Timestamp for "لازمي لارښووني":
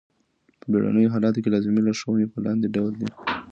1.53-2.25